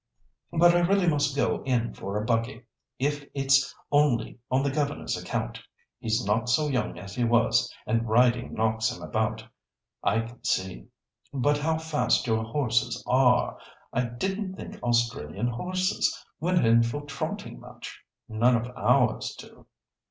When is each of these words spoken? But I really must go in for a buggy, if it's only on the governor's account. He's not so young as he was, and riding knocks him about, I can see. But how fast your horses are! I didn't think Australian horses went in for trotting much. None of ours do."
But 0.51 0.75
I 0.75 0.79
really 0.79 1.07
must 1.07 1.35
go 1.35 1.61
in 1.61 1.93
for 1.93 2.17
a 2.19 2.25
buggy, 2.25 2.65
if 2.97 3.23
it's 3.35 3.71
only 3.91 4.39
on 4.49 4.63
the 4.63 4.71
governor's 4.71 5.15
account. 5.15 5.61
He's 5.99 6.25
not 6.25 6.49
so 6.49 6.67
young 6.67 6.97
as 6.97 7.13
he 7.13 7.23
was, 7.23 7.71
and 7.85 8.09
riding 8.09 8.55
knocks 8.55 8.89
him 8.91 9.03
about, 9.03 9.43
I 10.01 10.21
can 10.21 10.43
see. 10.43 10.87
But 11.31 11.59
how 11.59 11.77
fast 11.77 12.25
your 12.25 12.43
horses 12.43 13.03
are! 13.05 13.59
I 13.93 14.05
didn't 14.05 14.55
think 14.55 14.81
Australian 14.81 15.49
horses 15.49 16.11
went 16.39 16.65
in 16.65 16.81
for 16.81 17.03
trotting 17.05 17.59
much. 17.59 18.01
None 18.27 18.55
of 18.55 18.75
ours 18.75 19.35
do." 19.37 19.67